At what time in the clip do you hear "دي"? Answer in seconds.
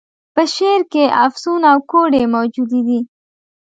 2.87-2.99